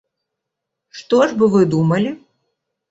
[1.03, 2.17] Што ж бы вы думалі?